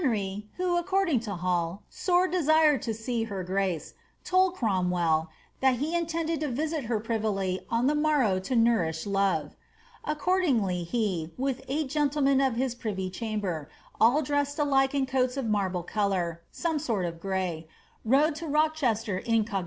[0.03, 3.93] HeDry, who, according lo Hall, ^sore desired to see her grace,^
[4.27, 4.89] told Cromwelly
[5.27, 5.27] ^
[5.59, 9.55] that he intended to viait her privily od the morrow to nonriah love.*''
[10.13, 13.69] Accordingly, he, with eight gentlemen of hia privy chamber,
[13.99, 17.67] all dreaaed alike in coats of marble colour (aome aort of grey),
[18.03, 19.59] rode to Rocheater incog.